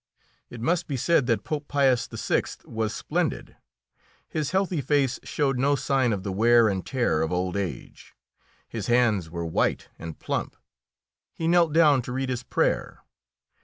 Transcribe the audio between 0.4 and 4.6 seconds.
It must be said that Pope Pius VI. was splendid. His